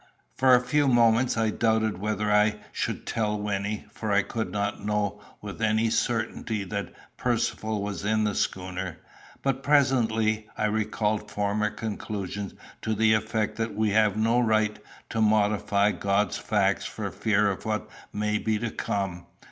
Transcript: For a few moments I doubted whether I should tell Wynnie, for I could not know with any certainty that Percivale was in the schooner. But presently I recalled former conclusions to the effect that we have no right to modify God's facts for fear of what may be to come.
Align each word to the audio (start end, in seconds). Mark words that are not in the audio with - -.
For 0.33 0.55
a 0.55 0.59
few 0.63 0.87
moments 0.87 1.37
I 1.37 1.51
doubted 1.51 1.99
whether 1.99 2.31
I 2.31 2.55
should 2.71 3.05
tell 3.05 3.37
Wynnie, 3.37 3.85
for 3.91 4.11
I 4.11 4.23
could 4.23 4.51
not 4.51 4.83
know 4.83 5.21
with 5.43 5.61
any 5.61 5.91
certainty 5.91 6.63
that 6.63 6.91
Percivale 7.17 7.79
was 7.83 8.03
in 8.03 8.23
the 8.23 8.33
schooner. 8.33 8.97
But 9.43 9.61
presently 9.61 10.49
I 10.57 10.65
recalled 10.65 11.29
former 11.29 11.69
conclusions 11.69 12.55
to 12.81 12.95
the 12.95 13.13
effect 13.13 13.57
that 13.57 13.75
we 13.75 13.91
have 13.91 14.17
no 14.17 14.39
right 14.39 14.79
to 15.11 15.21
modify 15.21 15.91
God's 15.91 16.39
facts 16.39 16.87
for 16.87 17.11
fear 17.11 17.51
of 17.51 17.63
what 17.65 17.87
may 18.11 18.39
be 18.39 18.57
to 18.57 18.71
come. 18.71 19.27